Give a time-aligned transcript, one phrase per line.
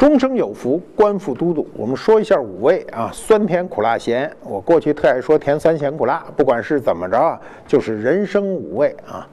[0.00, 1.68] 终生有福，官复都督。
[1.76, 4.34] 我们说一下五味啊，酸甜苦辣咸。
[4.42, 9.28] 我过去特爱说甜酸咸苦辣，不管是怎么着啊，就是人生五味啊。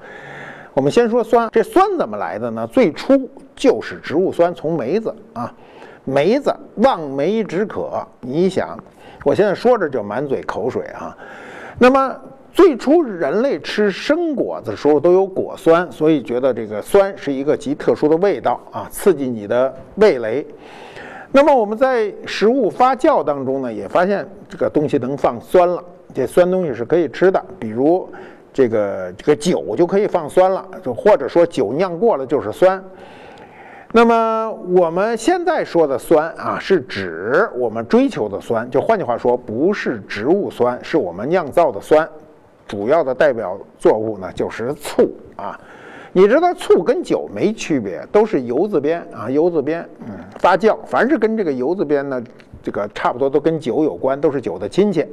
[0.74, 2.68] 我们先说酸，这酸怎么来的呢？
[2.68, 5.54] 最初就是植物酸，从梅子啊，
[6.04, 8.06] 梅子望梅止渴。
[8.20, 8.78] 你想，
[9.24, 11.18] 我现在说着就满嘴口水啊。
[11.80, 12.14] 那么。
[12.58, 20.44] 最初人类吃生果子的时候都有果酸，所以觉得这个酸是一个极特殊的味道啊，刺激你的味蕾。
[21.32, 25.84] 那么我们在食物发酵当中呢，也发现这个东西能放酸了，
[26.16, 28.10] 这酸东西是可以吃的，比如
[28.52, 32.84] 这个这个酒就可以放酸了，就或者说酒酿过了就是酸。
[33.92, 42.10] 那么我们现在说的酸啊，是指我们追求的酸，就换句话说，不是植物酸，是我们酿造的酸。
[42.68, 45.60] 主要的代表作物呢，就是醋啊。
[46.14, 52.24] 你知道醋跟酒没区别，都是油字边啊，油字边，嗯，发酵，凡是跟这个油字边呢，
[52.64, 55.06] 这个差不多都跟酒有关，都是酒的亲戚。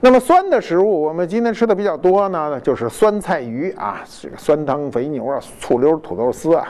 [0.00, 6.66] 那么酸的食物，我们今天吃的比较多呢，就是酸菜鱼啊，这个酸汤肥牛啊，醋溜土豆丝啊。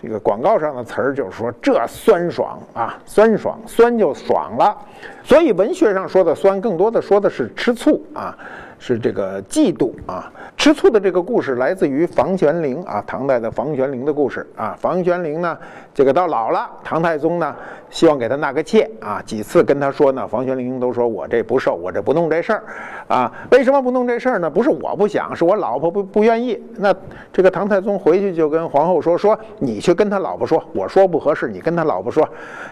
[0.00, 4.76] 这个广告上的词儿就是说这酸爽啊，酸爽，酸就爽了。
[5.24, 8.36] 所以文学上说的酸，更多的说的是吃醋啊。
[8.78, 14.76] 是这个季度啊，吃醋的这个故事来自于房玄龄啊，唐代的房玄龄的故事啊。
[14.76, 15.56] 房玄龄呢，
[15.94, 17.54] 这个到老了，唐太宗呢
[17.90, 22.64] 希望给他纳个妾啊，几次跟他说呢，房玄龄都说我这不受，我这不弄这事儿
[23.06, 23.32] 啊。
[23.52, 24.50] 为什么不弄这事儿呢？
[24.50, 26.60] 不是我不想，是我老婆不不愿意。
[26.76, 26.92] 那
[27.32, 32.28] 这个唐太宗回去就跟皇后说说，你去跟他老婆说，我说不合适，你跟他老婆说。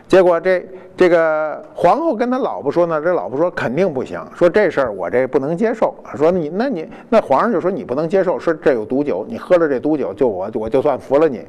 [0.08, 0.66] 结果这
[0.96, 5.94] 这个皇后跟他老婆说呢，这老婆说肯定不行，说这事儿我这不能接受。
[6.16, 11.44] 说你，那你那皇上就说你不能接受，说这有毒酒，你喝了这毒酒，就我我就算服了你。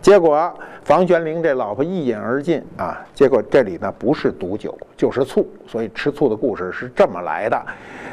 [0.00, 0.52] 结果
[0.82, 7.60] 房玄龄这老婆一饮而尽啊，结果这里呢不是毒酒就是醋，所以吃醋的故事是这么来的。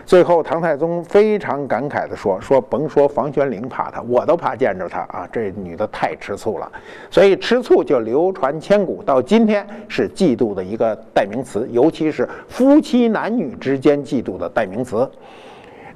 [0.05, 5.27] 最后唐太宗非常感慨地说：“说甭说房玄龄怕他，我都怕见着他啊！
[5.31, 6.71] 这女的太吃醋了，
[7.11, 15.07] 所以吃醋就流传千古，到今天是嫉妒的一个代名词，尤其是夫妻男女之间嫉妒的代名词。”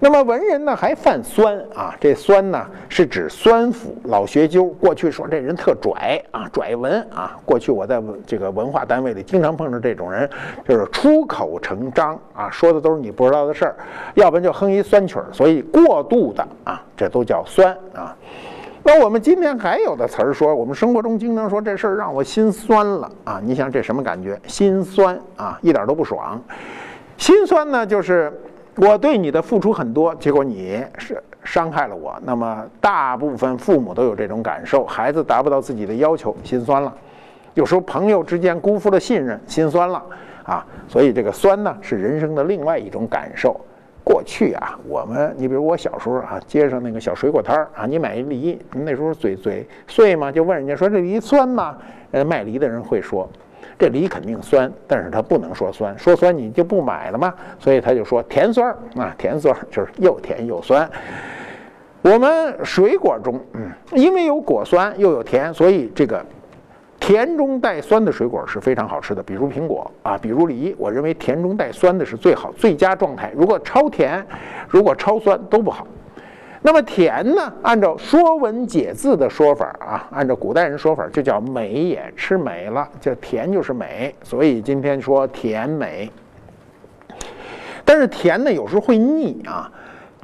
[0.05, 1.95] 那么文人呢还犯酸啊？
[1.99, 4.65] 这酸呢是指酸腐老学究。
[4.65, 7.35] 过去说这人特拽啊，拽文啊。
[7.43, 10.29] 过去我在这个文化单位里经常碰到这种人，
[10.63, 13.75] 就是出口成章啊，说的都是你不知道的事儿，
[14.13, 15.25] 要不然就哼一酸曲儿。
[15.31, 18.15] 所以过度的啊，这都叫酸啊。
[18.83, 23.41] 那我们今天还有的词儿说，我们生活中经常说这事儿让我心酸了啊。
[23.43, 24.39] 你想这什么感觉？
[24.45, 26.39] 心酸啊，一点都不爽。
[27.17, 28.31] 心酸呢就是。
[28.77, 32.13] 我对你的付出很多，结果你是伤害了我。
[32.23, 36.93] 那么大部分父母都有这种感受，孩子达不到自己的要求，心酸了。
[37.53, 40.03] 有时候朋友之间辜负了信任，心酸了
[40.43, 40.65] 啊。
[40.89, 43.59] 所以这个酸呢，是人生的另外一种感受。
[44.03, 51.77] 过去啊，我们你比如我小时候啊，街上那个小水果摊儿啊，你买一梨，那时候嘴嘴碎嘛，就问人家说这梨酸吗？
[52.11, 53.27] 呃，卖梨的人会说。
[53.77, 57.33] 这梨肯定酸，但是它不能说酸，说酸你就不买了吗？
[57.59, 60.89] 所以他就说甜酸儿啊，甜酸儿就是又甜又酸。
[62.01, 66.23] 我们水果中，嗯，因为有果酸又有甜，所以这个
[66.99, 70.75] 甜中带酸的水果是非常好吃的，比如苹果啊，比如梨。
[70.77, 74.25] 我认为甜中带酸的是最好最佳状态，如果超甜，
[74.69, 75.87] 如果超酸都不好。
[76.65, 77.53] 那么甜呢？
[77.61, 84.15] 按照《说文解字》的说法啊，按照古代人说法，就叫美也，吃美了，叫甜就是美。
[84.23, 86.09] 所以今天说甜美。
[87.85, 89.71] 但是甜呢，有时候会腻啊。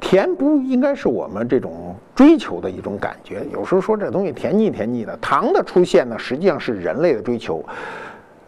[0.00, 3.46] 甜不应该是我们这种追求的一种感觉。
[3.52, 7.64] 有时候说这东西甜腻甜腻的，糖的出现呢，实际上是人类的追求。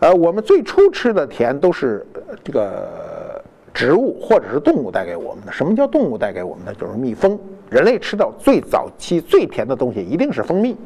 [0.01, 2.05] 呃，我们最初吃的甜都是
[2.43, 3.41] 这个。
[3.73, 6.73] 植物或者是动物带给我们的，什么叫动物带给我们的？
[6.75, 7.37] 就是蜜蜂。
[7.75, 10.77] 人类吃到最早期最甜的东西一定是蜂蜜，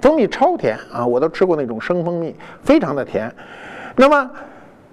[0.00, 1.06] 蜂蜜超甜啊！
[1.06, 3.32] 我都吃过那种生蜂蜜，非常的甜。
[3.94, 4.28] 那么，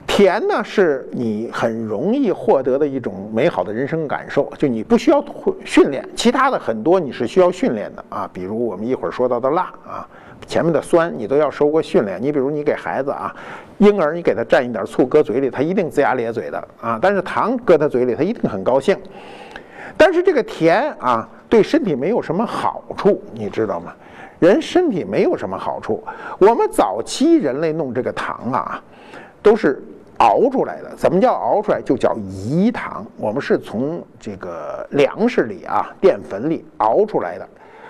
[0.05, 5.25] 甜呢是你很容易获得的一种美好的人生感受，就你不需要
[5.65, 10.07] 训练，其他的很多你是需要训练的啊，比如我们一会儿说到的辣啊。
[10.45, 13.35] 前面的酸你都要受过训练，你比如你给孩子啊，
[13.79, 16.99] 婴儿你给他蘸一点醋搁嘴里，他一定龇牙咧嘴的啊。
[17.01, 18.95] 但是糖搁他嘴里，他一定很高兴。
[20.03, 23.93] 但是这个甜啊，对身体没有什么好处，你知道吗？
[24.39, 26.03] 人身体没有什么好处。
[26.39, 28.83] 我们早期人类弄这个糖啊，
[29.43, 29.79] 都是
[30.17, 30.91] 熬出来的。
[30.95, 31.79] 怎么叫熬出来？
[31.83, 33.05] 就叫饴糖。
[33.15, 37.47] 我们是从这个粮食里啊，淀粉里熬出来的。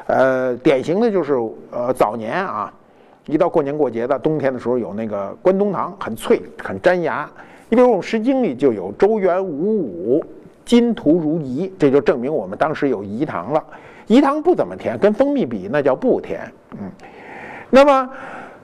[0.08, 1.36] 呃，典型的就是
[1.72, 2.74] 呃早年啊，
[3.26, 7.32] 一到过年过节的冬天的时候，有那个关东糖，很脆，很粘牙。
[7.70, 10.26] 你比如我们《诗经》里就有“周原五五，
[10.66, 13.64] 金图如饴”，这就证明我们当时有饴糖了。
[14.08, 16.52] 饴糖不怎么甜，跟蜂蜜比那叫不甜。
[16.80, 16.92] 嗯，
[17.70, 18.10] 那么。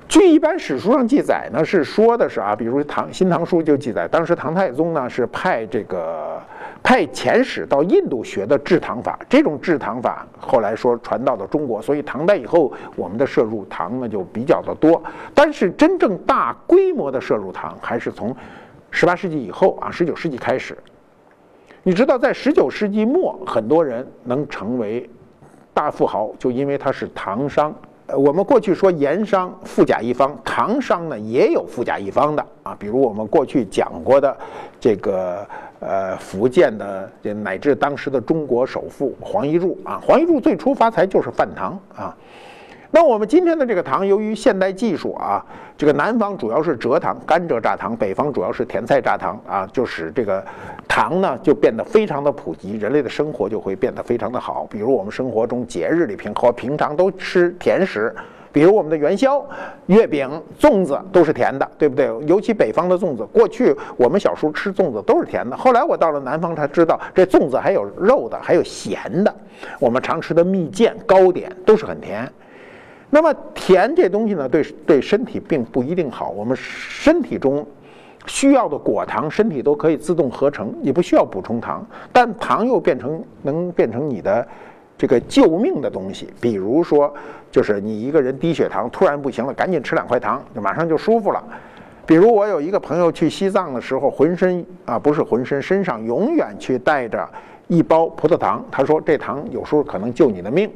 [0.10, 6.42] 据一般史书上记载呢，是说的是啊，比如唐《新唐书》就记载，当时唐太宗呢是派这个
[6.82, 15.04] 派遣使到印度学的制糖法，这种制糖法后来说传到了中国，所以唐代以后我们的摄入糖呢就比较的多。
[15.34, 18.34] 但是真正大规模的摄入糖还是从
[18.90, 20.78] 十八世纪以后啊，十九世纪开始。
[21.88, 25.10] 你知道，在十九世纪末，很多人能成为
[25.74, 27.74] 大富豪，就因为他是唐商。
[28.08, 34.36] 呃，我们过去说盐商富甲一方，唐商呢也有富甲一方的啊，比如我们过去讲过的
[34.82, 35.48] 这个
[35.80, 42.14] 呃福建的，乃至当时的中国首富黄一柱啊，黄一柱最初发财就是贩糖啊。
[42.92, 45.44] 那我们今天的这个糖，由于现代技术啊，
[45.78, 50.44] 这个南方主要是蔗糖、甘蔗榨糖，北方主要是甜菜榨糖啊，就使这个
[50.88, 54.66] 糖呢就变得非常的普及，人类的生活就会变得非常的好。
[54.70, 58.16] 比如我们生活中节日里平和平常都吃甜食，
[58.54, 59.46] 比如我们的元宵、
[59.88, 62.10] 月饼、粽子都是甜的，对不对？
[62.26, 69.36] 尤其北方的粽子，过去我们小时候吃粽子都是甜的，后来我到了南方才知道，这粽子还有肉的，还有咸的。
[69.78, 72.32] 我们常吃的蜜饯、糕点都是很甜。
[73.10, 76.30] 那么甜这东西呢，对对身体并不一定好。
[76.30, 77.66] 我们身体中
[78.26, 81.86] 需要的果糖，身体都可以自动合成，你不需要补充糖。
[82.12, 84.46] 但糖又变成能变成你的
[84.98, 86.28] 这个救命的东西。
[86.42, 87.14] 比如说，
[87.50, 91.42] 就是你一个人低血糖突然不行了，赶紧吃两块糖，就马上就舒服了。
[92.06, 97.26] 比如我有一个朋友去西藏的时候，浑身啊不是浑身，身上永远去带着
[97.68, 98.64] 一包葡萄糖。
[98.70, 100.70] 他说这糖有时候可能救你的命。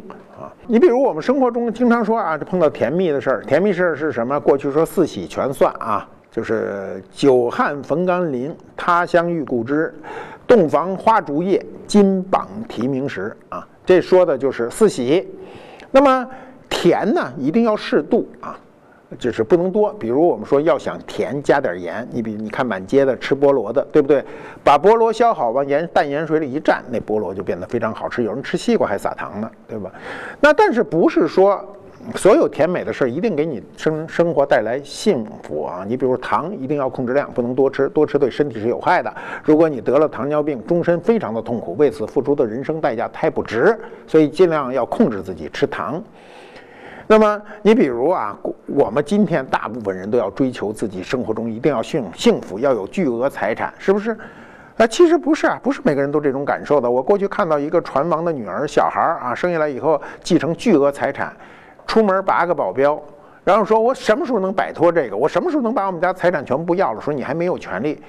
[0.68, 4.40] 你比如我们生活中经常说啊，这碰到甜蜜的事儿，甜蜜事儿是什么？
[4.40, 9.94] 过去说四喜全算啊，就是久旱逢甘霖，他乡遇故知，
[10.48, 15.28] 洞房花烛夜，金榜题名时啊，这说的就是四喜。
[15.92, 16.28] 那么
[16.70, 18.58] 甜呢，一定要适度啊。
[19.20, 22.08] 就是不能多，比如我们说要想甜，加点盐。
[22.12, 24.24] 你比你看满街的吃菠萝的，对不对？
[24.64, 28.24] 把菠萝削好，往盐淡盐水里一蘸，那菠萝就变得非常好吃。
[28.24, 29.92] 有人吃西瓜还撒糖呢，对吧？
[30.40, 31.64] 那但是不是说
[32.16, 35.86] 所有甜美的事儿一定给你生生活带来幸福啊？
[35.88, 39.14] 你比如糖一定要控制量，不能多吃，多吃对身体是有害的。
[39.44, 43.78] 如果你得了糖尿病，终身非常的痛苦，为此付出的人生代价太不值，
[44.08, 46.02] 所以尽量要控制自己吃糖。
[47.12, 48.34] 那么你比如啊，
[48.68, 54.18] 我们今天大部分人都要追求自己生活中一定要幸幸福，要有巨额财产，是不是？
[54.78, 56.90] 啊，其实不是啊，不是每个人都这种感受的。
[56.90, 61.36] 我过去看到一个船王的女儿，小孩儿啊，生下来以后继承巨额财产，
[61.86, 62.98] 出门八个保镖，
[63.44, 65.18] 然后说我什么时候能摆脱这个？
[65.18, 67.02] 我什么时候能把我们家财产全部要了？
[67.02, 68.02] 说你还没有权利。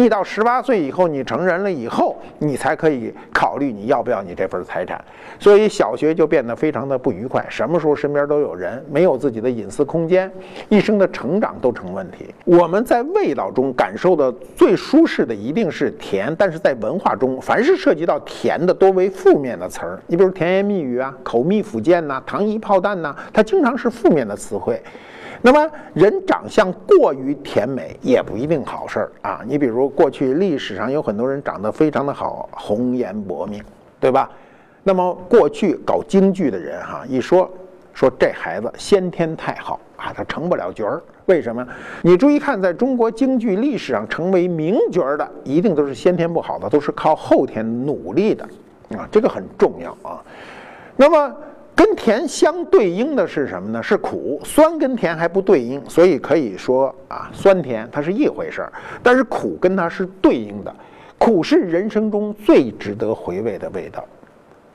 [0.00, 4.98] 你到十八岁以后，你成人了以后，你才可以考虑你要不要你这份财产。
[5.38, 10.32] 所以小学就变得非常的不愉快，什么时候身边都有人，没有自己的隐私空间，
[10.70, 12.34] 一生的成长都成问题。
[12.46, 20.00] 我们在味道中感受的最舒适的一定是甜，但是在文化中，凡是涉及到甜的，多为负面的词儿。
[20.06, 24.82] 你比如甜言蜜语啊，口蜜腹剑呐，糖衣炮弹呐，它经常是负面的词汇。
[25.42, 29.40] 那么，人长相过于甜美也不一定好事儿啊！
[29.46, 33.62] 你比如过去历史上有很多人长得非常的好，红颜薄命，
[33.98, 34.30] 对吧？
[34.82, 37.50] 那么过去搞京剧的人哈，一说
[37.94, 41.02] 说这孩子先天太好啊，他成不了角儿。
[41.24, 41.66] 为什么？
[42.02, 48.44] 你注意看，在中国京剧历史上成为名角儿的，一定都是先天不好的，都是靠后天努力的
[48.90, 50.22] 啊，这个很重要啊。
[50.96, 51.34] 那么。
[51.80, 53.82] 跟甜相对应的是什么呢？
[53.82, 54.38] 是苦。
[54.44, 58.72] 酸跟甜还不对应，所以可以说啊，酸甜它是一回事儿。
[59.02, 60.70] 但是苦跟它是对应的，
[61.16, 64.04] 苦是人生中最值得回味的味道，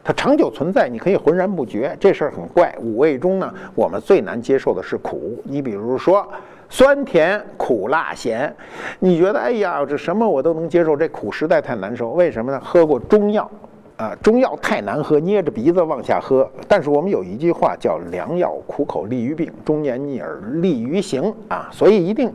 [0.04, 1.96] 它长久存在，你可以浑然不觉。
[2.00, 2.76] 这事儿很怪。
[2.82, 5.40] 五味中呢，我们最难接受的是苦。
[5.44, 6.28] 你比如说
[6.72, 8.52] 酸甜苦辣咸，
[8.98, 12.14] 你觉得哎呀，这什么我都能接受，这苦实在太难受。
[12.14, 12.60] 为什么呢？
[12.64, 13.48] 喝过中药。
[13.98, 16.50] 啊，中药太难喝，捏着鼻子往下喝。
[16.68, 22.30] 但是我们有一句话叫“良药苦口利于病，忠言逆耳利于行”啊，所以一定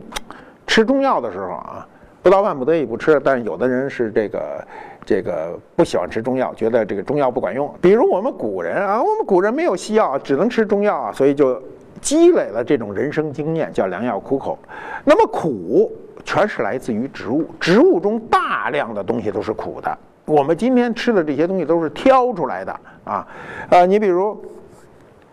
[0.65, 1.87] 吃中药的时候啊，
[2.23, 3.19] 不到万不得已不吃。
[3.23, 4.67] 但是有的人是这个
[5.05, 7.71] 这个不喜欢吃中药，觉得这个中药不管用。
[7.79, 11.61] 比如我们古人啊，我们古人没有西药，只能吃中药啊，所以就
[12.01, 14.57] 积累了这种人生经验，叫“良药苦口”。
[15.05, 15.91] 那么苦
[16.25, 19.95] 全是来自于植物，植物中大量的东西都是苦的。
[20.25, 23.27] 我们今天吃的这些东西都是挑出来的啊，
[23.69, 24.39] 呃，你比如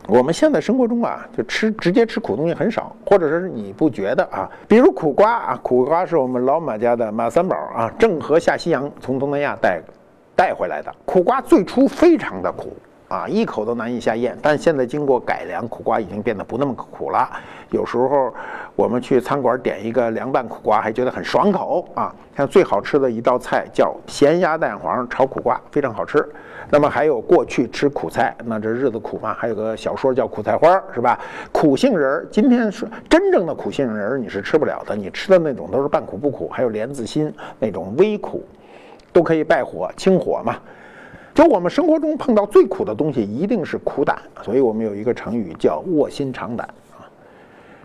[0.09, 4.51] 我们现在生活中啊，就吃直接吃苦东西很少，或者是你不觉得啊？
[4.67, 9.81] 比如苦瓜啊，苦瓜是我们老马家的马三宝啊，郑和下西洋从东南亚带
[10.35, 10.91] 带回来的。
[11.05, 12.75] 苦瓜最初非常的苦
[13.09, 17.29] 啊，一口都难以下咽，但现在经过改良，苦瓜已经变得不那么苦了。
[17.71, 18.33] 有时候
[18.77, 22.15] 我们去餐馆点一个凉拌苦瓜，还觉得很爽口啊。
[22.37, 26.27] 像最好吃的一道菜叫咸鸭蛋黄炒苦瓜，非常好吃。
[26.71, 29.33] 那么还有过去吃苦菜，那这日子苦嘛？
[29.33, 31.19] 还有个小说叫《苦菜花》，是吧？
[31.51, 34.95] 苦杏仁儿，今天是真正的苦杏仁儿，你是吃不了的。
[34.95, 38.45] 你吃的那种都是半苦不苦，还有莲子心那种微苦，
[39.15, 40.57] 都可以败火清火嘛。
[41.39, 44.19] 就我们生活中碰到最苦的东西，一定是苦胆。
[44.43, 47.07] 所以我们有一个成语叫卧薪尝胆啊。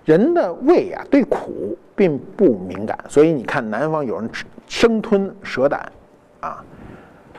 [0.06, 5.88] 人的胃啊对苦并不敏感，所以你看南方有人吃生吞蛇胆
[6.40, 6.66] 啊。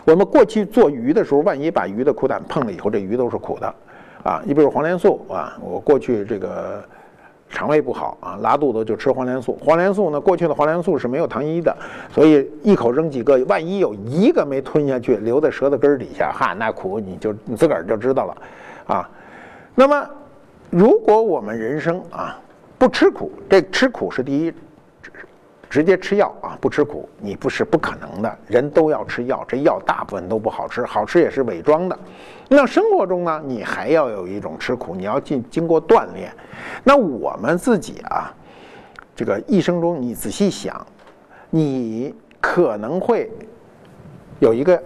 [0.04, 3.74] 我们过去做鱼的时候，万一把鱼的苦胆碰了以后，这鱼都是苦的，
[4.22, 6.80] 啊，你比如黄连素啊，我过去这个
[7.54, 9.56] 肠胃不好啊，拉肚子就吃黄连素。
[9.64, 11.74] 黄连素呢，过去的黄连素是没有糖衣的，
[12.12, 18.36] 所以一口扔几个，万一有一个没吞下去，留在舌头根儿底下，哈，那苦你就你自个儿就知道了，
[18.86, 19.08] 啊。
[19.76, 20.04] 那么，
[20.68, 22.36] 如果我们人生啊
[22.76, 24.52] 不吃苦，这吃苦是第一。
[25.74, 28.38] 直接吃药啊，不吃苦，你不是不可能的。
[28.46, 31.98] 人都要吃药，这药大部分都不好吃，好吃也是伪装的。
[32.48, 36.32] 那生活中呢，你还要有一种吃苦，你要经经过锻炼。
[36.84, 38.32] 那我们自己啊，
[39.16, 40.86] 这个一生中，你仔细想，
[41.50, 43.28] 你可能会
[44.38, 44.80] 有一个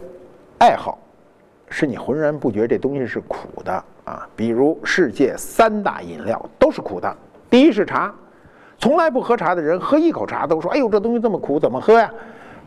[0.57, 0.99] 爱好，
[1.69, 4.27] 是你浑然不觉这东西是苦的啊。
[4.35, 7.15] 比如世界三大饮料都是苦的，
[7.51, 8.11] 第一是茶。
[8.79, 12.11] 从来不喝茶的人，喝一口茶都说：“哎呦，这东西这么苦，怎么喝呀？”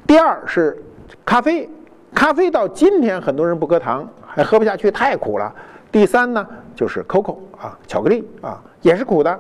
[0.06, 0.78] 第二是
[1.26, 1.70] 咖啡，
[2.14, 5.54] 咖啡到今天很多人不喝糖还喝不下去，太苦了。
[5.90, 9.40] 第三呢，就是 COCO 啊，巧克力啊，也是苦的。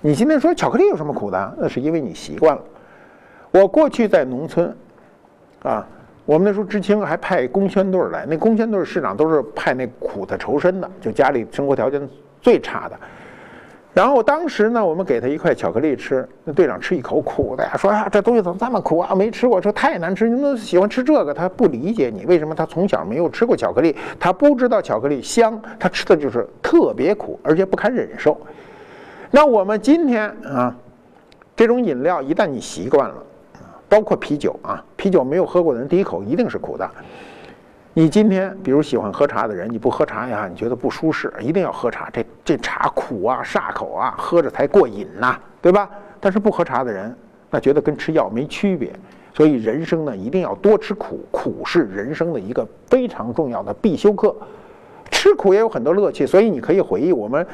[0.00, 1.54] 你今天说巧克力有什么苦的？
[1.58, 2.62] 那是因为你习惯了。
[3.50, 4.76] 我过去在农村
[5.62, 5.86] 啊，
[6.24, 12.08] 我们那时候知青还派工宣队来，那工宣队市长都是派那苦的仇深的，就家里生活条件
[12.40, 12.98] 最差的。
[13.98, 19.12] 然后当时呢，我们给他一块巧克力吃，那队长吃一口苦的呀，说呀，这东西怎么这么苦啊？
[19.12, 21.34] 没吃过，说太难吃，你怎么喜欢吃这个？
[21.34, 28.40] 他不理解你为什么，他从小没有吃过巧克力，他不知道巧克力香，他吃的就是特别苦，而且不堪忍受。
[29.32, 30.72] 那我们今天啊，
[31.56, 33.16] 这种饮料一旦你习惯了，
[33.88, 36.88] 包括啤酒啊，啤酒没有喝过的人第一口一定是苦的。
[37.98, 42.08] 你今天比如喜欢喝茶的人，你不喝茶呀，你觉得不舒适，一定要喝茶。
[42.12, 45.90] 这这茶苦啊，煞口啊，喝着才过瘾呐，对吧？
[46.20, 47.12] 但是不喝茶的人，
[47.50, 48.92] 那觉得跟吃药没区别。
[49.34, 54.32] 所以人生呢，一定要多吃苦，苦是人生的一个非常重要的必修课。
[55.10, 57.44] 吃苦也有很多乐趣，所以你可以回忆我们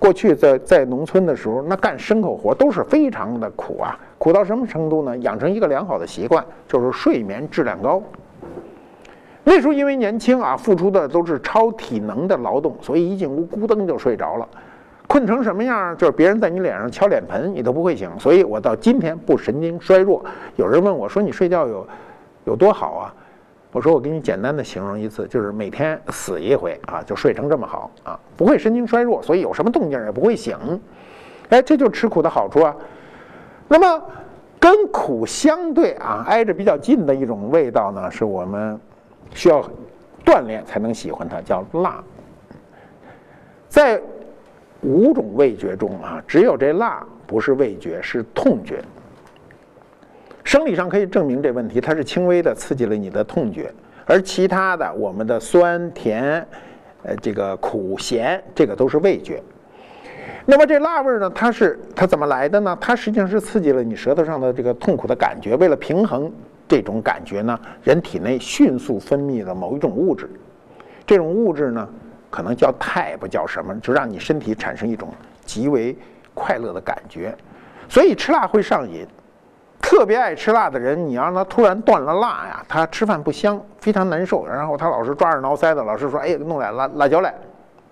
[0.00, 5.16] 过去在在农村的时候，那干牲口活都是非常的苦啊，苦到什么程度呢？
[5.18, 8.02] 养成一个良好的习惯，就是睡眠质量高。
[9.44, 14.48] 那时候因为年轻啊，付出的都是超体能的劳动，所以一进屋咕噔就睡着了，
[15.08, 15.96] 困成什么样？
[15.96, 18.08] 就是别人在你脸上敲脸盆，你都不会醒。
[18.20, 20.24] 所以我到今天不神经衰弱。
[20.54, 21.86] 有人问我说：“你睡觉有
[22.44, 23.14] 有多好啊？”
[23.72, 30.56] 我说：“我给你简单的形容一次，就是每天死一回啊，就睡成这么好啊，不会神经衰弱，所以有什么动静也不会醒。
[31.48, 32.76] 哎，这就是吃苦的好处啊。
[33.66, 34.02] 那么
[34.60, 38.80] 跟苦相对啊，挨着比较近的一种味道呢，是我们。
[39.34, 39.62] 需要
[40.24, 42.02] 锻炼才能喜欢它，叫辣。
[43.68, 44.00] 在
[44.82, 48.82] 五种味觉中啊，只有这辣不是味觉，是痛觉。
[50.44, 53.72] 生理上可以证明这问题，它是轻微的刺激了你的痛觉，
[54.04, 56.46] 而其他的我们的酸甜、
[57.02, 59.42] 呃这个苦咸，这个都是味觉。
[60.44, 62.76] 那么这辣味呢，它是它怎么来的呢？
[62.80, 66.30] 它实际上是刺激了你舌头上的这个痛苦的感觉，为了平衡。
[66.68, 70.30] 这种感觉呢，人体内迅速分泌了某一种物质，
[71.06, 71.88] 这种物质呢，
[72.30, 75.08] 可能叫肽，不叫什么，就让你身体产生一种
[75.44, 75.96] 极为
[76.34, 77.36] 快乐的感觉。
[77.88, 79.06] 所以吃辣会上瘾，
[79.80, 84.46] 特别爱吃辣的人，你让他突然断了辣呀，他吃饭不香，非常难受。
[84.46, 87.34] 然后他老是抓耳挠腮的，老是说：“哎，弄点辣辣椒来，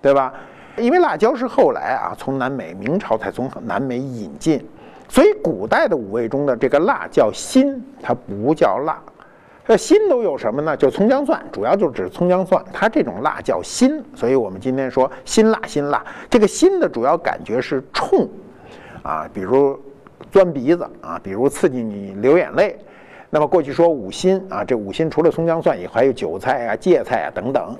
[0.00, 0.32] 对吧？”
[0.78, 4.66] 因为辣椒是后来啊，从南美明朝才从南美引进。
[5.10, 9.02] 所以古代的五味中的这个辣叫辛，它不叫辣。
[9.66, 10.76] 这辛都有什么呢？
[10.76, 12.64] 就葱姜蒜，主要就指葱姜蒜。
[12.72, 14.02] 它这种辣叫辛。
[14.14, 18.28] 所以我们今天说辛辣辛辣，这个辛的主要感觉是冲，
[19.02, 19.78] 啊，比如
[20.30, 22.78] 钻鼻子啊，比如刺激你流眼泪。
[23.30, 27.76] 那么过去说五辛啊，这五辛除了葱姜蒜以外，还有韭菜啊、芥菜啊等等。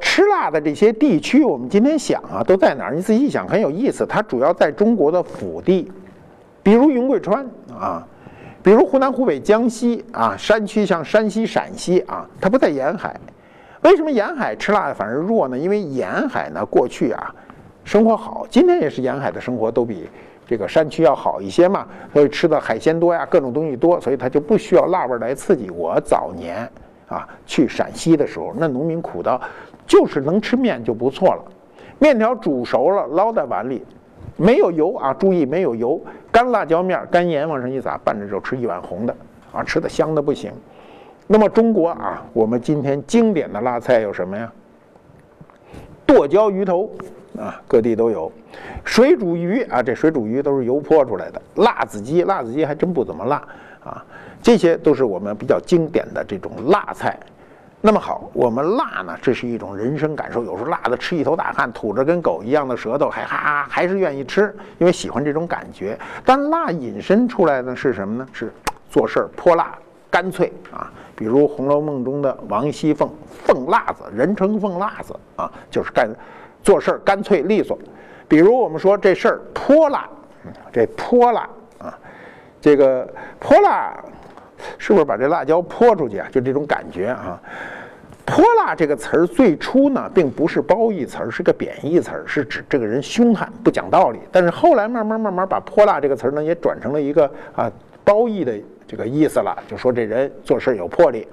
[0.00, 2.94] 吃辣的这些地区，我们今天想啊，都在哪儿？
[2.94, 4.06] 你仔细想，很有意思。
[4.06, 5.90] 它主要在中国的腹地，
[6.68, 7.46] 比如云贵川
[7.80, 8.06] 啊，
[8.62, 13.18] 比如湖南、湖北、江西啊，山区像山西、陕西啊，它不在沿海。
[13.80, 15.56] 为什么沿海吃辣的反而弱呢？
[15.56, 17.34] 因为沿海呢，过去啊，
[17.84, 20.10] 生活好，今天也是沿海的生活都比
[20.46, 25.70] 这个山区要好一些嘛，所以吃的海鲜多呀，各种东西多，所以它就不需要辣味来刺激。
[25.70, 26.70] 我早年
[27.06, 29.40] 啊去陕西的时候，那农民苦到。
[29.86, 31.42] 就是能吃面就不错了，
[31.98, 33.82] 面条煮熟了捞在碗里，
[34.38, 39.14] 没有油啊，注意没有油，干辣椒面、干盐往上一撒，拌着肉吃一碗红的
[39.52, 40.52] 啊，吃的香的不行。
[41.26, 44.50] 那么中国啊，我们今天经典的辣菜有什么呀？
[46.06, 46.88] 剁椒鱼头
[47.36, 48.30] 啊，各地都有；
[48.84, 53.42] 水煮鱼啊，这水煮鱼都是油泼出来的；辣子鸡，辣子鸡还真不怎么辣
[53.84, 54.04] 啊，
[54.40, 57.18] 这些都是我们比较经典的这种辣菜。
[57.80, 60.42] 那么好，我们辣呢，这是一种人生感受。
[60.42, 65.96] 有时候辣的吃一头大汗，吐着跟狗一样的舌头，还哈还是愿意吃，因为喜欢这种感觉。
[66.24, 68.26] 但辣引申出来的是什么呢？
[68.32, 68.52] 是
[68.90, 69.78] 做事儿泼辣、
[70.10, 70.90] 干脆啊。
[71.14, 73.08] 比如《红楼梦》中的王熙凤，
[73.44, 76.08] 凤辣子，人称凤辣子啊，就是干
[76.64, 77.78] 做事儿干脆利索。
[78.26, 80.08] 比如我们说这事儿泼辣，
[80.72, 81.96] 这泼辣啊，
[82.60, 83.08] 这个
[83.38, 83.96] 泼辣。
[84.78, 86.28] 是不是把这辣椒泼出去啊？
[86.30, 87.40] 就这种感觉啊！
[88.24, 94.18] 泼辣这个词儿最初呢，并不是褒义词儿，是个贬义词儿，是指这个人凶悍不讲道理。
[94.30, 97.24] 但是后来慢慢慢慢把泼辣这个词儿呢，也转成了一个
[97.56, 97.72] 啊
[98.04, 98.52] 褒义的
[98.86, 101.26] 这个意思了，就说这人做事有魄力。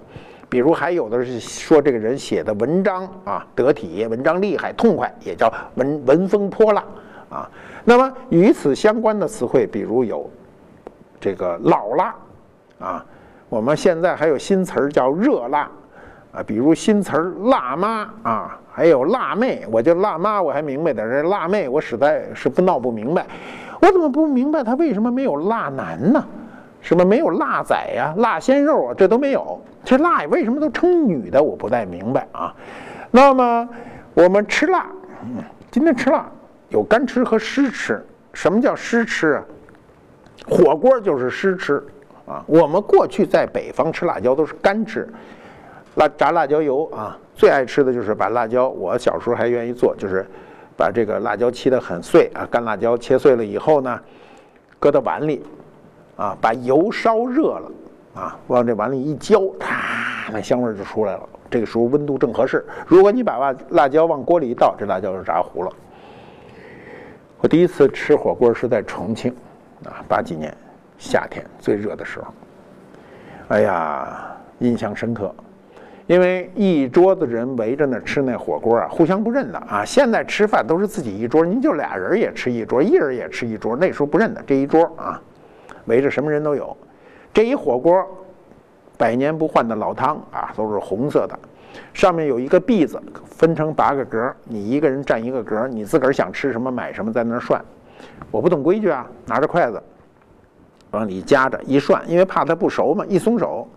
[0.48, 6.82] 比如还有的是说这个人写的文章啊得体，文章厉害痛快，也叫文文风泼辣
[7.30, 7.52] 啊。
[7.84, 10.30] 那么与此相关的词汇，比如有
[11.20, 12.16] 这个老辣
[12.80, 13.06] 啊。
[13.56, 15.62] 我们现在还有新词儿叫热辣，
[16.34, 19.66] 啊，比如新词儿辣妈啊，还有辣妹。
[19.72, 23.26] 我就辣妈我还明白点儿，这辣妹我实在是不闹不明白。
[23.80, 26.22] 我怎么不明白他为什么没有辣男呢？
[26.82, 29.58] 什么没有辣仔呀、辣鲜肉啊，这都没有。
[29.86, 31.42] 这辣为什么都称女的？
[31.42, 32.54] 我不太明白啊。
[33.10, 33.70] 那么
[34.14, 34.86] 我们吃辣，
[35.72, 36.30] 今天吃辣
[36.68, 38.06] 有干吃和湿吃。
[38.34, 39.44] 什么叫湿吃啊？
[40.46, 41.82] 火锅就是湿吃。
[42.26, 45.08] 啊，我们过去在北方吃辣椒都是干吃，
[45.96, 48.68] 辣炸辣椒油啊，最爱吃的就是把辣椒。
[48.68, 50.26] 我小时候还愿意做，就是
[50.76, 54.00] 把这个辣椒切得很碎啊，干辣椒切碎了以后呢，
[54.80, 55.44] 搁到碗里，
[56.16, 57.72] 啊，把油烧热了
[58.16, 61.30] 啊，往这碗里一浇，啪，那香味就出来了。
[61.48, 62.66] 这个时候温度正合适。
[62.88, 65.72] 如果你把辣辣椒往锅里一倒，这辣椒就炸糊了。
[67.40, 69.32] 我第一次吃火锅是在重庆，
[69.86, 70.52] 啊，八几年。
[70.98, 72.28] 夏天最热的时候，
[73.50, 75.34] 哎呀，印象深刻，
[76.08, 79.84] 因为一桌子人围着那吃那火锅啊，互相不认的啊。
[79.86, 83.76] 现在吃饭都是自己一桌，您就俩人也吃一桌，一人也吃一桌。
[83.76, 85.22] 那时候不认的，这一桌啊，
[85.86, 86.76] 围着什么人都有。
[87.34, 88.06] 这一火锅，
[88.98, 91.38] 百年不换的老汤啊，都是红色的，
[91.94, 97.64] 上面有一个篦子，分成八个格，你一个人占一个格，你自个儿想吃什么买什么，在那儿涮。
[98.32, 99.82] 我不懂规矩啊，拿着筷子。
[100.92, 103.68] 往里夹着一涮，因为怕它不熟嘛，一松手，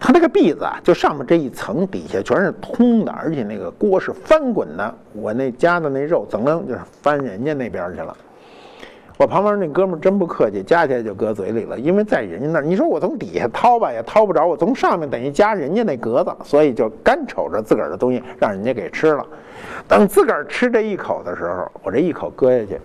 [0.00, 4.94] 它那个篦子啊，就上面这一层，底下全是通的，而且那个锅是翻滚的。
[5.12, 8.16] 我那夹的那肉，怎么就是翻人家那边去了？
[9.18, 19.26] 我旁边那哥们儿真不客气，夹起来就搁嘴里了，因为在人家那儿，你说我从底下掏吧也掏不着，我从上面等于夹人家那格子，所以就干瞅着自个儿的东西让人家给吃了。
[19.88, 22.80] 等自个儿吃这一口的时候，我这一口搁下去，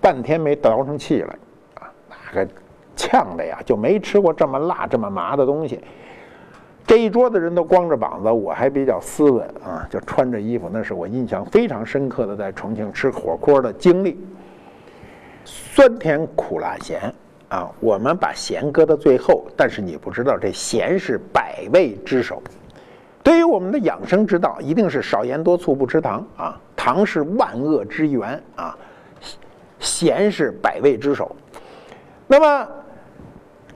[0.00, 1.36] 半天没倒上气来。
[2.32, 2.46] 个
[2.96, 5.80] 呛的呀，就没吃过这么辣、这么麻的东西。
[6.86, 10.70] 这一桌子人都光着膀子，我还比较斯文啊，就穿着衣服。
[10.72, 14.18] 那是我印象非常深刻的在重庆吃火锅的经历。
[15.44, 17.12] 酸甜苦辣咸
[17.48, 22.40] 啊，我们把咸搁到最后，但是你不知道这咸是百味之首。
[23.22, 28.78] 对于我们的养生之道，一定是少盐多醋不吃糖啊，糖是万恶之源啊，
[29.80, 31.34] 咸是百味之首。
[32.26, 32.68] 那么，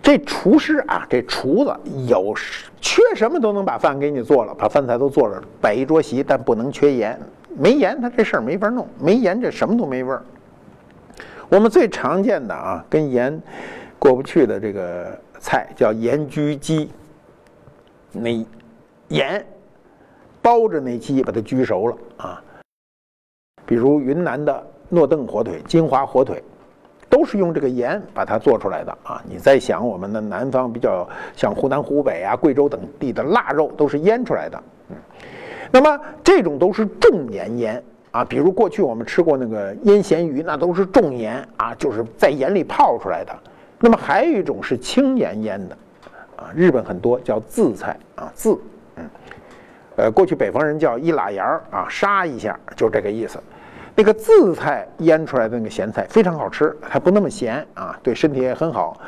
[0.02, 1.76] 这厨师啊，这厨子
[2.08, 2.34] 有
[2.80, 7.18] 缺什么都能把饭给你做了，把饭菜都做了，摆一桌席，但不能缺盐。
[7.56, 8.88] 没盐，他这事儿没法弄。
[8.98, 10.22] 没盐，这什么都没味儿。
[11.48, 13.40] 我们最常见的啊，跟盐
[13.98, 16.90] 过不去的这个菜叫盐焗鸡。
[18.12, 18.44] 那
[19.08, 19.46] 盐
[20.42, 22.42] 包着那鸡，把它焗熟了啊。
[23.64, 26.42] 比如云南的诺邓火腿、金华火腿。
[27.10, 29.20] 都是用这个盐把它做出来的啊！
[29.28, 34.62] 你在想我们的南方比较像湖南、湖北啊、贵州等地的腊肉都是腌出来的。
[34.90, 34.96] 嗯，
[35.72, 43.36] 那么这种都是重盐腌啊，比如过去我们吃过那个腌咸鱼，那都是重盐啊，就是在盐里泡出来的。
[43.80, 45.76] 那么还有一种是轻盐腌的
[46.36, 48.56] 啊，日本很多叫渍菜啊，渍，
[48.94, 49.04] 嗯，
[49.96, 53.40] 呃，过去北方人叫一拉盐儿啊，杀一下，就这个意思。
[54.00, 58.98] 那个渍菜腌出来的那个咸菜非常好吃，还不那么咸啊，对身体也很好。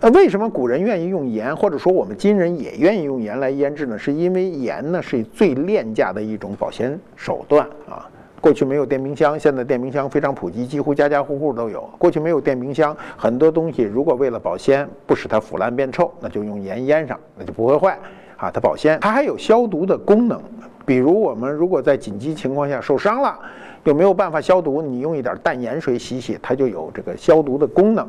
[0.00, 3.98] 呃，为什么古人愿意用盐，或者说我们今人也愿意用盐来腌制呢？
[3.98, 8.08] 是因为盐呢是最廉价的一种保鲜手段啊。
[8.40, 11.82] 过去没有电冰箱，现在电冰箱非常普及，几乎家家户户都有。
[11.98, 17.98] 过去没有电冰箱，很多东西如果为了保鲜，不使它腐烂变臭，那就用盐腌上，那就不会坏
[18.38, 18.50] 啊。
[18.50, 20.40] 它保鲜，它还有消毒的功能。
[20.86, 23.38] 比如我们如果在紧急情况下受伤了。
[23.84, 24.80] 有没有办法消毒？
[24.80, 28.08] 你用一点淡盐水洗洗，它就有这个消毒的功能。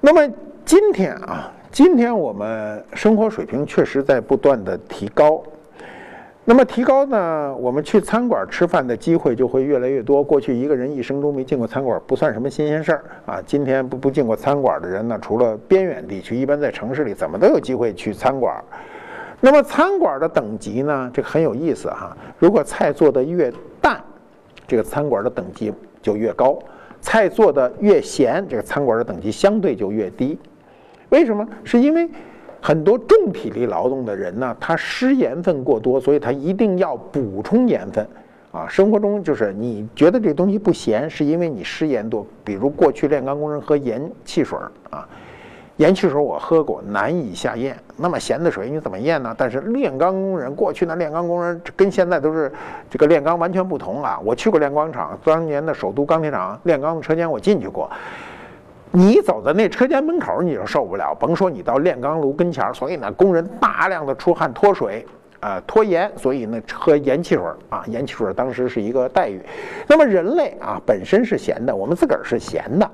[0.00, 0.28] 那么
[0.64, 5.42] 今天啊，今天我们生活水平确实在不断的提高。
[6.48, 10.22] 那么提高呢，我们去餐馆吃饭的机会就会越来越多。
[10.22, 13.42] 过去一个人一生中没进过餐馆不算什么新鲜事儿啊。
[13.44, 18.62] 今天不不进过餐馆的人呢，除了边远地区，一般在城市里怎么都有机会去餐馆。
[19.40, 22.16] 那么餐馆的等级呢，这个很有意思哈。
[22.38, 23.52] 如果菜做的越，
[24.66, 26.58] 这个餐馆的等级就越高；
[27.00, 30.38] 菜做的越咸，这个餐馆的等级相对就越低。
[31.10, 31.46] 为什么？
[31.64, 32.08] 是因为
[32.60, 38.06] 很多重体力劳动的人呢，他失盐分过多，所以他一定要补充盐分。
[38.52, 42.26] 啊，生活中就是你觉得这东西不咸，是因为你失盐多。
[42.42, 44.58] 比如过去炼钢工人喝盐汽水
[44.90, 45.06] 啊。
[45.76, 47.76] 盐汽水我喝过，难以下咽。
[47.98, 49.34] 那么咸的水你怎么咽呢？
[49.36, 52.50] 但是炼钢工人过去呢，炼钢工人跟现在都是
[52.88, 54.18] 这个炼钢完全不同啊。
[54.24, 57.90] 我去过炼钢厂，当年的首都钢铁厂炼钢的车间我进去过。
[58.90, 65.04] 你走在那车间门口你就受不了，甭说你到炼钢炉跟前所以呢，工人大量的出汗脱水
[65.40, 69.42] 啊脱盐，所以呢喝盐汽水啊，盐汽水当时是一个待遇。
[69.86, 72.90] 那么人类啊本身是咸的，我们自个儿是咸的。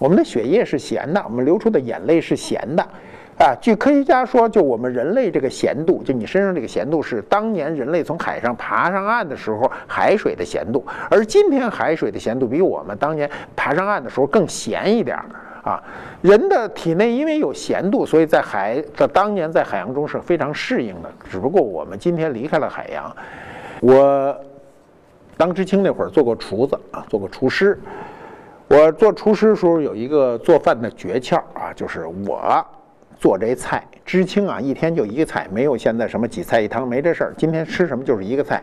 [0.00, 2.82] 我们的血液是咸的，我们流出的眼泪是咸的，
[3.38, 15.26] 啊，据科学家说，就我们人类这个咸度，就你身上这个咸度是当年人类从海上爬上岸的时候海水的咸度，而今天海水的咸度比我们当年爬上岸的时候更咸一点儿
[15.62, 15.84] 啊。
[16.22, 21.12] 人的体内因为有咸度，所以在海的当年在海洋中是非常适应的。
[21.30, 23.14] 只不过我们今天离开了海洋，
[23.82, 24.34] 我
[25.36, 27.78] 当知青那会儿做过厨子啊，做过厨师。
[28.70, 32.64] 我做厨师的时候有一个做饭的诀窍啊，就是我
[33.18, 37.34] 做这菜，知青啊，一天就一个菜，没有现在什么几菜一汤，没这事儿。
[37.36, 38.62] 今天吃什么就是一个菜，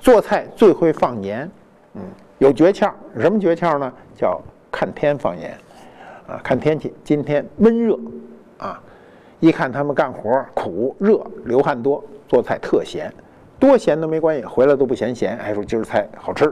[0.00, 1.50] 做菜最会放盐，
[1.92, 2.00] 嗯，
[2.38, 3.92] 有诀窍，什么诀窍呢？
[4.16, 5.54] 叫看天放盐，
[6.26, 7.98] 啊，看天气，今天闷热，
[8.56, 8.82] 啊，
[9.38, 13.12] 一看他们干活苦热流汗多，做菜特咸，
[13.58, 16.50] 多咸都没关系，回来都不嫌咸，还说今儿菜好吃。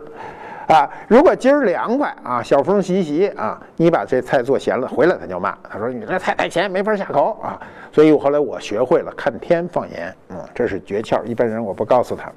[0.70, 7.60] 啊，如果今儿凉快啊，小风习习啊，你把这菜做咸了，回来他就骂，他说你这菜太咸，没法下口啊。
[7.90, 12.30] 所以我后来我学会了看天放盐，嗯，这是诀窍，一般人我不告诉他。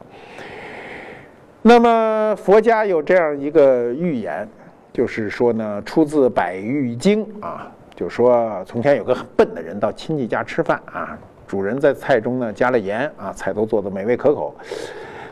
[1.61, 4.49] 那么佛家有这样一个寓言，
[4.91, 11.15] 就是说呢，出自《百喻经》啊，就说从前有个很笨的人到亲戚家吃饭啊，
[11.47, 14.55] 主人在菜中呢加了盐啊，菜都做的美味可口。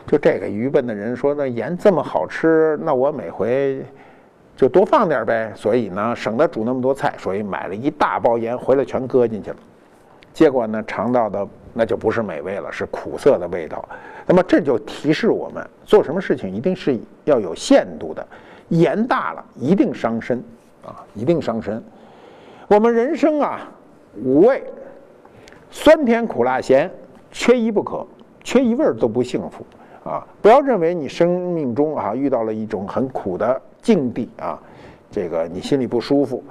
[0.06, 3.82] 就这个愚笨的人说：“那盐这么好吃，那我每回
[4.56, 5.50] 就多放点呗。
[5.54, 9.56] 所以呢，省得煮那么多菜，所以买了一大包盐回来，全搁进去了。
[10.34, 13.88] 结果呢，尝到的那就不是美味了，是苦涩的味道。
[14.26, 18.26] 那么这就提示我们，做什么事情一定是要有限度的，
[18.68, 20.42] 盐大了一定伤身
[20.84, 21.82] 啊，一定伤身。
[22.68, 23.60] 我们人生啊，
[24.16, 24.62] 五味，
[25.70, 26.90] 酸甜苦辣咸，
[27.30, 28.06] 缺一不可，
[28.42, 29.64] 缺一味儿都不幸福。”
[30.04, 34.60] 啊，不要认为你生命中啊遇到了一种很苦的境地啊，
[35.10, 36.42] 这个你心里不舒服。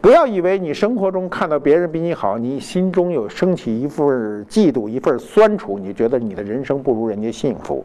[0.00, 7.84] 不要以为你生活中看到别人比你好，你心中有升起一份嫉妒，一份酸楚，你觉得你的人生不如人家幸福。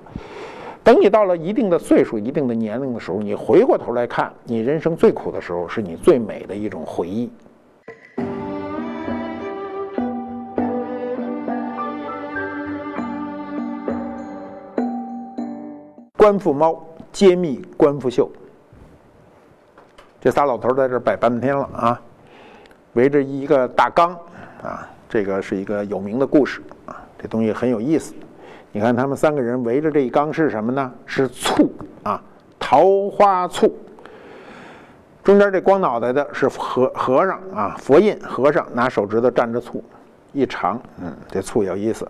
[0.83, 7.29] 等你到了一定的岁数、一定的年龄的时候，你回过头来看，你人生最苦的时候，是你最美的一种回忆。
[16.25, 18.27] 官复猫揭秘官复秀，
[20.19, 22.01] 这仨老头在这摆半天了啊，
[22.93, 24.09] 围着一个大缸
[24.63, 28.15] 啊，这个是一个有名的故事啊，这东西很有意思。
[28.71, 30.91] 你看他们三个人围着这一缸是什么呢？
[31.05, 32.19] 是醋啊，
[32.57, 33.71] 桃花醋。
[35.23, 39.83] 中间这光脑袋的是和和尚啊，佛印和尚拿手指头蘸着醋，
[40.33, 42.09] 一尝，嗯，这醋有意思。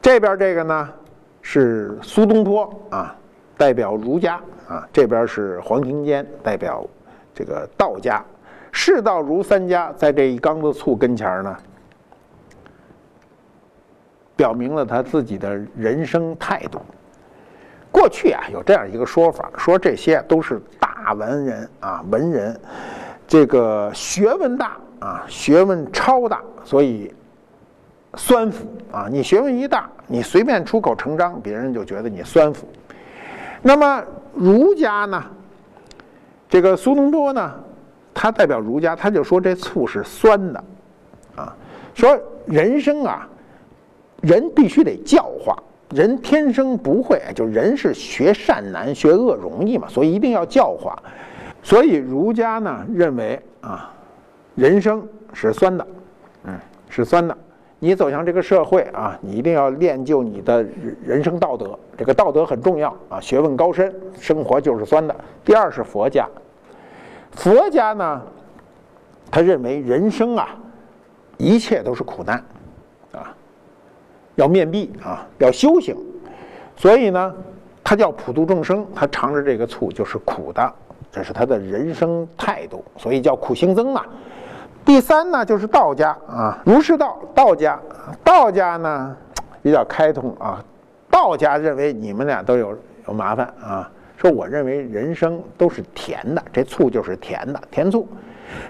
[0.00, 0.88] 这边这个呢？
[1.46, 3.14] 是苏东坡啊，
[3.56, 6.86] 代表儒家啊，这边是黄庭坚代表
[7.34, 8.22] 这个道家。
[8.72, 11.56] 士道儒三家在这一缸子醋跟前呢，
[14.34, 16.80] 表明了他自己的人生态度。
[17.92, 22.60] 过去啊，有这样一个说法，说这些都是大文人啊，文人，
[23.28, 27.14] 这个学问大啊，学问超大，所以
[28.16, 29.06] 酸腐啊。
[29.08, 32.66] 你学问一大，你随便出口成章，别人就觉得你酸腐。
[33.66, 35.24] 那么儒家呢，
[36.50, 37.54] 这个苏东坡呢？
[38.12, 40.64] 他代表儒家，他就说这醋是酸的，
[41.34, 41.56] 啊，
[41.94, 43.26] 说人生啊，
[44.20, 45.56] 人必须得教化，
[45.90, 50.96] 人天生不会，就人是学善难，学恶容易嘛，所以一定要教化。
[51.62, 53.90] 所以儒家呢认为啊，
[54.54, 55.86] 人生是酸的，
[56.44, 56.54] 嗯，
[56.90, 57.36] 是酸的。
[57.84, 60.64] 你走向这个社会啊，你一定要练就你的
[61.04, 65.14] 人生道德，这个道德很重要啊，学问高深，生活就是酸的。
[65.44, 66.26] 第二是佛家。
[67.32, 68.22] 佛家呢，
[69.30, 70.56] 他认为人生啊，
[71.36, 72.42] 一切都是苦难，
[73.12, 73.36] 啊，
[74.36, 75.94] 要面壁啊，要修行，
[76.76, 77.34] 所以呢，
[77.84, 80.72] 他叫普度众生，他尝着这个醋就是苦的，
[81.12, 84.06] 这是他的人生态度，所以叫苦行僧嘛。
[84.84, 87.80] 第三呢，就是道家啊，儒释道，道家，
[88.22, 89.16] 道家呢
[89.62, 90.62] 比较开通啊，
[91.10, 92.76] 道家认为你们俩都有
[93.08, 93.90] 有麻烦啊。
[94.16, 98.06] 说我认为人生都是甜的，这醋就是甜的，甜醋。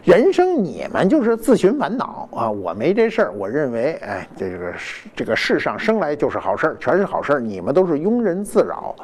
[0.03, 3.33] 人生你们就是自寻烦恼啊，我没这事儿。
[3.33, 7.41] 我认为，哎，这个世这个世上生来就是好事儿，全是好事儿。
[7.41, 8.95] 你们都是庸人自扰，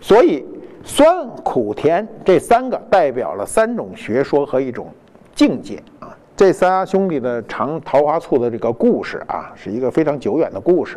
[0.00, 0.46] 所以
[0.84, 4.92] 酸苦甜这三个代表了三种学说和一种
[5.34, 6.14] 境界啊。
[6.38, 10.96] 这仨兄弟的尝桃花醋的这个故事啊，是一个非常久远的故事。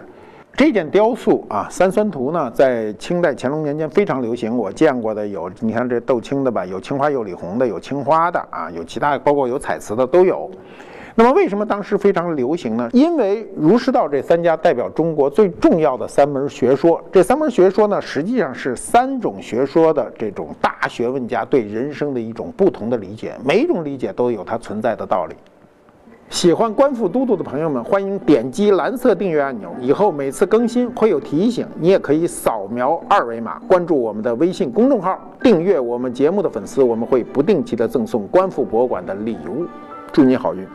[0.54, 4.56] 这件雕塑啊，三酸图呢，在清代乾隆年间非常流行。
[4.56, 10.47] 我见过的有，你看这豆青的吧，有青花釉里红的，有青花的啊，有其他包括有彩瓷的都有。
[11.15, 12.89] 那么为什么当时非常流行呢？
[12.93, 17.02] 因为儒释道这三家代表中国最重要的三门学说。
[17.12, 25.36] 这三门学说呢，实际上是三种学说的这种大学问家对人生的一种不同的理解，每一种理解都有它存在的道理。
[26.30, 31.67] 喜欢观复都督的朋友们，欢迎点击蓝色订阅按钮，以后每次更新会有提醒。
[31.78, 39.65] 你也可以扫描二维码关注我们的微信公众号，订阅我们节目的粉丝，我们会不定期的赠送观复博物馆的礼物。
[40.13, 40.65] 祝你好运！